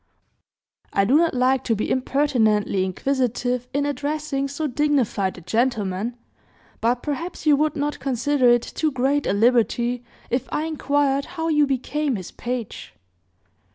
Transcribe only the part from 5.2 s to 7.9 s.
a gentleman, but perhaps you would